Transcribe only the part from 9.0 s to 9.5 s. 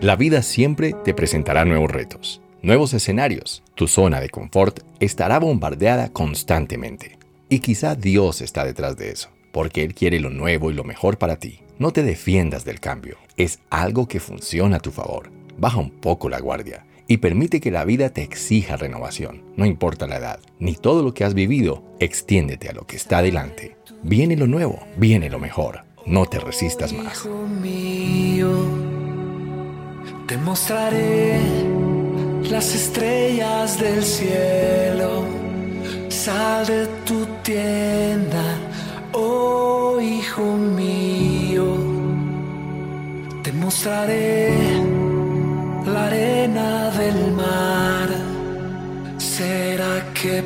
eso,